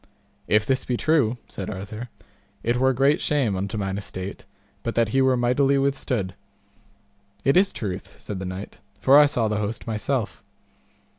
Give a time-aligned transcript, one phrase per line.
[0.47, 2.09] If this be true, said Arthur,
[2.63, 4.45] it were great shame unto mine estate
[4.81, 6.33] but that he were mightily withstood.
[7.45, 10.43] It is truth, said the knight, for I saw the host myself.